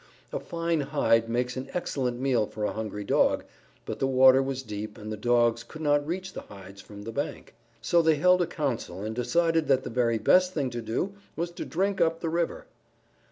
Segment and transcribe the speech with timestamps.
[0.33, 3.43] A fine hide makes an excellent meal for a hungry Dog,
[3.85, 7.11] but the water was deep and the Dogs could not reach the hides from the
[7.11, 7.53] bank.
[7.83, 11.51] So they held a council and decided that the very best thing to do was
[11.51, 12.65] to drink up the river.